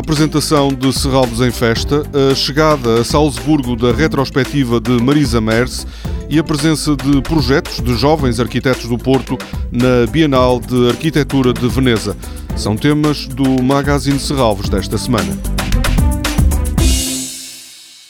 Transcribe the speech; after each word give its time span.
apresentação 0.00 0.68
de 0.68 0.92
Serralves 0.92 1.40
em 1.40 1.50
Festa, 1.50 2.02
a 2.30 2.34
chegada 2.34 3.00
a 3.00 3.04
Salzburgo 3.04 3.76
da 3.76 3.92
retrospectiva 3.92 4.80
de 4.80 4.92
Marisa 4.92 5.40
Mers 5.40 5.86
e 6.28 6.38
a 6.38 6.44
presença 6.44 6.96
de 6.96 7.20
projetos 7.20 7.80
de 7.80 7.94
jovens 7.94 8.40
arquitetos 8.40 8.88
do 8.88 8.96
Porto 8.96 9.38
na 9.70 10.10
Bienal 10.10 10.58
de 10.58 10.88
Arquitetura 10.88 11.52
de 11.52 11.68
Veneza. 11.68 12.16
São 12.56 12.76
temas 12.76 13.26
do 13.26 13.62
Magazine 13.62 14.18
Serralves 14.18 14.70
desta 14.70 14.96
semana. 14.96 15.49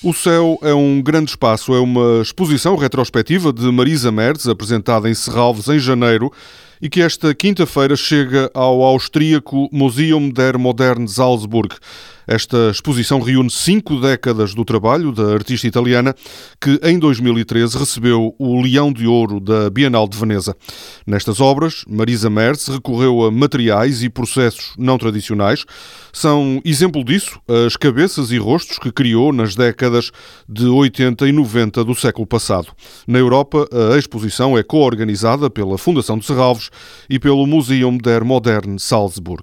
O 0.02 0.14
Céu 0.14 0.58
é 0.62 0.72
um 0.72 1.02
grande 1.02 1.32
espaço, 1.32 1.74
é 1.74 1.78
uma 1.78 2.22
exposição 2.22 2.74
retrospectiva 2.74 3.52
de 3.52 3.70
Marisa 3.70 4.10
Merz, 4.10 4.48
apresentada 4.48 5.10
em 5.10 5.14
Serralves 5.14 5.68
em 5.68 5.78
janeiro, 5.78 6.32
e 6.80 6.88
que 6.88 7.02
esta 7.02 7.34
quinta-feira 7.34 7.94
chega 7.94 8.50
ao 8.54 8.82
austríaco 8.82 9.68
Museum 9.70 10.30
der 10.30 10.56
Modern 10.56 11.06
Salzburg. 11.06 11.76
Esta 12.30 12.70
exposição 12.70 13.18
reúne 13.18 13.50
cinco 13.50 14.00
décadas 14.00 14.54
do 14.54 14.64
trabalho 14.64 15.10
da 15.10 15.32
artista 15.34 15.66
italiana 15.66 16.14
que, 16.60 16.78
em 16.84 16.96
2013, 16.96 17.76
recebeu 17.76 18.36
o 18.38 18.62
Leão 18.62 18.92
de 18.92 19.04
Ouro 19.04 19.40
da 19.40 19.68
Bienal 19.68 20.08
de 20.08 20.16
Veneza. 20.16 20.56
Nestas 21.04 21.40
obras, 21.40 21.84
Marisa 21.88 22.30
Merz 22.30 22.68
recorreu 22.68 23.24
a 23.24 23.32
materiais 23.32 24.04
e 24.04 24.08
processos 24.08 24.74
não 24.78 24.96
tradicionais. 24.96 25.64
São 26.12 26.62
exemplo 26.64 27.02
disso 27.02 27.40
as 27.66 27.76
cabeças 27.76 28.30
e 28.30 28.38
rostos 28.38 28.78
que 28.78 28.92
criou 28.92 29.32
nas 29.32 29.56
décadas 29.56 30.12
de 30.48 30.66
80 30.66 31.26
e 31.26 31.32
90 31.32 31.82
do 31.82 31.96
século 31.96 32.28
passado. 32.28 32.68
Na 33.08 33.18
Europa, 33.18 33.68
a 33.92 33.98
exposição 33.98 34.56
é 34.56 34.62
co-organizada 34.62 35.50
pela 35.50 35.76
Fundação 35.76 36.16
de 36.16 36.24
Serralves 36.24 36.70
e 37.08 37.18
pelo 37.18 37.44
Museum 37.44 37.98
der 37.98 38.22
Modern 38.22 38.78
Salzburg. 38.78 39.42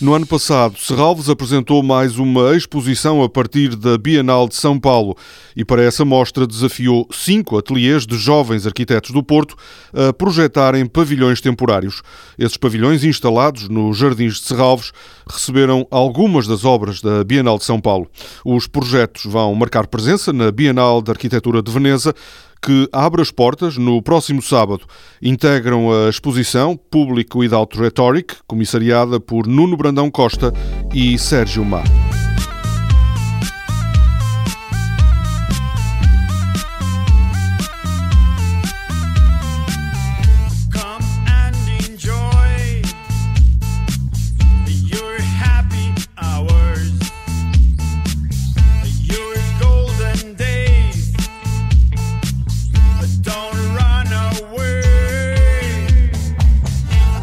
No 0.00 0.14
ano 0.14 0.24
passado, 0.24 0.78
Serralves 0.78 1.28
apresentou 1.28 1.82
mais 1.82 2.20
uma 2.20 2.56
exposição 2.56 3.20
a 3.20 3.28
partir 3.28 3.74
da 3.74 3.98
Bienal 3.98 4.48
de 4.48 4.54
São 4.54 4.78
Paulo 4.78 5.16
e 5.56 5.64
para 5.64 5.82
essa 5.82 6.04
mostra 6.04 6.46
desafiou 6.46 7.08
cinco 7.10 7.58
ateliês 7.58 8.06
de 8.06 8.16
jovens 8.16 8.64
arquitetos 8.64 9.10
do 9.10 9.24
Porto 9.24 9.56
a 9.92 10.12
projetarem 10.12 10.86
pavilhões 10.86 11.40
temporários. 11.40 12.00
Esses 12.38 12.56
pavilhões, 12.56 13.02
instalados 13.02 13.68
nos 13.68 13.98
Jardins 13.98 14.34
de 14.34 14.46
Serralves, 14.46 14.92
receberam 15.28 15.84
algumas 15.90 16.46
das 16.46 16.64
obras 16.64 17.00
da 17.00 17.24
Bienal 17.24 17.58
de 17.58 17.64
São 17.64 17.80
Paulo. 17.80 18.08
Os 18.44 18.68
projetos 18.68 19.24
vão 19.24 19.52
marcar 19.56 19.88
presença 19.88 20.32
na 20.32 20.52
Bienal 20.52 21.02
de 21.02 21.10
Arquitetura 21.10 21.60
de 21.60 21.72
Veneza, 21.72 22.14
que 22.62 22.88
abre 22.92 23.22
as 23.22 23.30
portas 23.30 23.76
no 23.76 24.02
próximo 24.02 24.42
sábado. 24.42 24.84
Integram 25.22 25.90
a 25.90 26.08
exposição 26.08 26.76
Public 26.76 27.36
Without 27.36 27.78
Rhetoric, 27.78 28.36
comissariada 28.46 29.20
por 29.20 29.46
Nuno 29.46 29.76
Brandão 29.76 30.10
Costa 30.10 30.52
e 30.92 31.18
Sérgio 31.18 31.64
Má. 31.64 31.82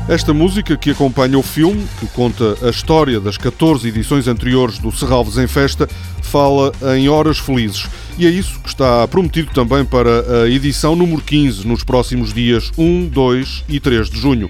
Esta 0.07 0.35
música 0.35 0.77
que 0.77 0.91
acompanha 0.91 1.35
o 1.35 1.41
filme, 1.41 1.83
que 1.99 2.05
conta 2.05 2.55
a 2.61 2.69
história 2.69 3.19
das 3.19 3.37
14 3.37 3.87
edições 3.87 4.27
anteriores 4.27 4.77
do 4.77 4.91
Serralves 4.91 5.39
em 5.39 5.47
Festa, 5.47 5.89
fala 6.21 6.71
em 6.95 7.09
Horas 7.09 7.39
Felizes. 7.39 7.87
E 8.15 8.27
é 8.27 8.29
isso 8.29 8.59
que 8.59 8.69
está 8.69 9.07
prometido 9.07 9.49
também 9.51 9.83
para 9.83 10.43
a 10.43 10.47
edição 10.47 10.95
número 10.95 11.23
15, 11.23 11.67
nos 11.67 11.83
próximos 11.83 12.31
dias 12.31 12.71
1, 12.77 13.07
2 13.07 13.63
e 13.67 13.79
3 13.79 14.07
de 14.07 14.19
junho. 14.19 14.47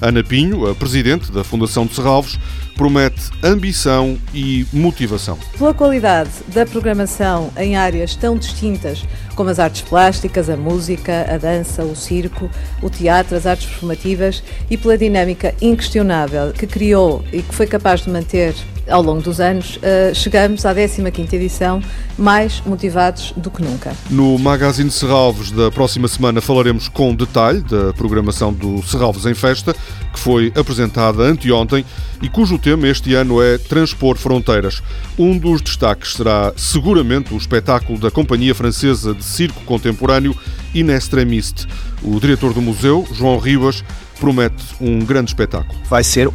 Ana 0.00 0.22
Pinho, 0.22 0.68
a 0.68 0.74
presidente 0.74 1.32
da 1.32 1.42
Fundação 1.42 1.86
de 1.86 1.94
Serralves, 1.94 2.38
promete 2.76 3.30
ambição 3.42 4.16
e 4.32 4.64
motivação. 4.72 5.38
Pela 5.58 5.74
qualidade 5.74 6.30
da 6.48 6.64
programação 6.64 7.50
em 7.56 7.76
áreas 7.76 8.14
tão 8.14 8.36
distintas 8.36 9.04
como 9.34 9.50
as 9.50 9.58
artes 9.58 9.82
plásticas, 9.82 10.48
a 10.48 10.56
música, 10.56 11.26
a 11.32 11.38
dança, 11.38 11.84
o 11.84 11.94
circo, 11.94 12.50
o 12.82 12.88
teatro, 12.88 13.36
as 13.36 13.46
artes 13.46 13.66
performativas 13.66 14.42
e 14.70 14.76
pela 14.76 14.98
dinâmica 14.98 15.54
inquestionável 15.60 16.52
que 16.52 16.66
criou 16.66 17.24
e 17.32 17.42
que 17.42 17.54
foi 17.54 17.66
capaz 17.66 18.02
de 18.02 18.10
manter 18.10 18.54
ao 18.88 19.02
longo 19.02 19.20
dos 19.20 19.38
anos, 19.40 19.78
eh, 19.82 20.12
chegamos 20.14 20.64
à 20.64 20.74
15ª 20.74 21.32
edição 21.34 21.82
mais 22.16 22.62
motivados 22.64 23.32
do 23.36 23.50
que 23.50 23.62
nunca. 23.62 23.92
No 24.10 24.38
Magazine 24.38 24.90
Serralves 24.90 25.50
da 25.50 25.70
próxima 25.70 26.08
semana 26.08 26.40
falaremos 26.40 26.88
com 26.88 27.14
detalhe 27.14 27.60
da 27.60 27.92
programação 27.92 28.52
do 28.52 28.82
Serralves 28.82 29.26
em 29.26 29.34
Festa, 29.34 29.76
que 30.12 30.18
foi 30.18 30.52
apresentada 30.56 31.22
anteontem 31.22 31.84
e 32.22 32.28
cujo 32.28 32.58
tema 32.58 32.88
este 32.88 33.14
ano 33.14 33.40
é 33.42 33.58
Transpor 33.58 34.16
Fronteiras. 34.16 34.82
Um 35.18 35.38
dos 35.38 35.60
destaques 35.60 36.14
será 36.14 36.52
seguramente 36.56 37.32
o 37.32 37.36
espetáculo 37.36 37.98
da 37.98 38.10
Companhia 38.10 38.54
Francesa 38.54 39.14
de 39.14 39.24
Circo 39.24 39.62
Contemporâneo 39.64 40.36
Inextremiste. 40.74 41.66
O 42.02 42.18
diretor 42.18 42.52
do 42.52 42.60
museu, 42.60 43.06
João 43.12 43.38
Ribas, 43.38 43.84
promete 44.18 44.64
um 44.80 44.98
grande 45.00 45.30
espetáculo. 45.30 45.78
Vai 45.88 46.02
ser 46.02 46.28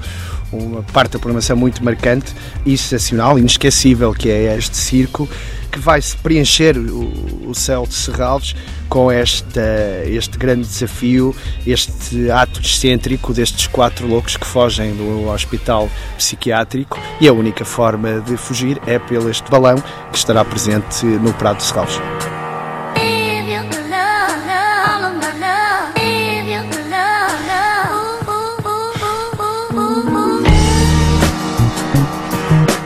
uma 0.51 0.83
parte 0.83 1.13
da 1.13 1.19
programação 1.19 1.57
muito 1.57 1.83
marcante 1.83 2.33
e 2.65 2.73
excepcional, 2.73 3.37
inesquecível, 3.37 4.13
que 4.13 4.29
é 4.29 4.55
este 4.57 4.77
circo, 4.77 5.27
que 5.73 5.79
vai 5.79 5.99
se 5.99 6.15
preencher 6.17 6.77
o, 6.77 7.49
o 7.49 7.55
céu 7.55 7.87
de 7.87 7.95
Serralves 7.95 8.55
com 8.87 9.11
esta, 9.11 10.03
este 10.05 10.37
grande 10.37 10.67
desafio, 10.67 11.35
este 11.65 12.29
ato 12.29 12.61
excêntrico 12.61 13.33
destes 13.33 13.65
quatro 13.65 14.07
loucos 14.07 14.37
que 14.37 14.45
fogem 14.45 14.95
do 14.95 15.27
hospital 15.29 15.89
psiquiátrico 16.15 16.99
e 17.19 17.27
a 17.27 17.33
única 17.33 17.65
forma 17.65 18.21
de 18.21 18.37
fugir 18.37 18.79
é 18.85 18.99
pelo 18.99 19.31
este 19.31 19.49
balão 19.49 19.83
que 20.11 20.17
estará 20.17 20.45
presente 20.45 21.05
no 21.05 21.33
Prado 21.33 21.57
de 21.57 21.63
Serralves. 21.63 22.42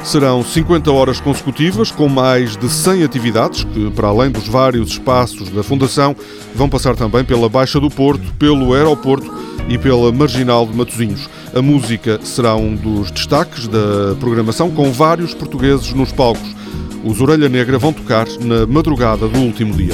Serão 0.07 0.41
50 0.41 0.89
horas 0.89 1.19
consecutivas, 1.19 1.91
com 1.91 2.07
mais 2.07 2.55
de 2.55 2.69
100 2.69 3.03
atividades, 3.03 3.65
que, 3.65 3.91
para 3.91 4.07
além 4.07 4.31
dos 4.31 4.47
vários 4.47 4.91
espaços 4.91 5.49
da 5.49 5.61
Fundação, 5.61 6.15
vão 6.55 6.69
passar 6.69 6.95
também 6.95 7.25
pela 7.25 7.49
Baixa 7.49 7.77
do 7.77 7.89
Porto, 7.89 8.23
pelo 8.39 8.73
Aeroporto 8.73 9.29
e 9.67 9.77
pela 9.77 10.09
Marginal 10.13 10.65
de 10.65 10.77
Matosinhos. 10.77 11.29
A 11.53 11.61
música 11.61 12.21
será 12.23 12.55
um 12.55 12.73
dos 12.73 13.11
destaques 13.11 13.67
da 13.67 14.15
programação, 14.17 14.71
com 14.71 14.93
vários 14.93 15.33
portugueses 15.33 15.91
nos 15.91 16.13
palcos. 16.13 16.55
Os 17.03 17.19
Orelha 17.19 17.49
Negra 17.49 17.77
vão 17.77 17.91
tocar 17.91 18.27
na 18.39 18.65
madrugada 18.65 19.27
do 19.27 19.39
último 19.39 19.73
dia. 19.73 19.93